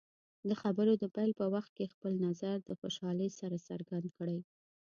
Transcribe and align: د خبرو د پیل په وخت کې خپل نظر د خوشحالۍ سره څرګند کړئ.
د 0.47 0.49
خبرو 0.61 0.93
د 1.01 1.03
پیل 1.15 1.31
په 1.39 1.45
وخت 1.53 1.71
کې 1.77 1.91
خپل 1.93 2.13
نظر 2.25 2.55
د 2.63 2.69
خوشحالۍ 2.79 3.29
سره 3.39 3.55
څرګند 3.67 4.05
کړئ. 4.17 4.39